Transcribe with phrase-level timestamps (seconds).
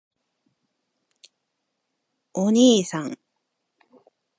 [2.33, 3.19] おにいさん！！！